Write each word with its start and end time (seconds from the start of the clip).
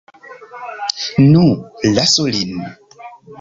Nu, 1.33 1.43
lasu 1.99 2.27
lin. 2.37 2.57